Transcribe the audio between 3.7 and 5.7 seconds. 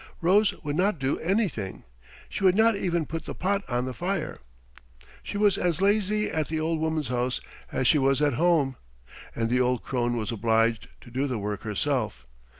the fire. She was